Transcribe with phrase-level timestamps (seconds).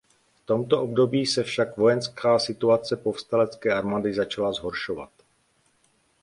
[0.35, 5.11] V tomto období se však vojenská situace povstalecké armády začala zhoršovat.